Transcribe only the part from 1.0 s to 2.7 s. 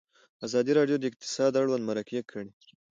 اقتصاد اړوند مرکې کړي.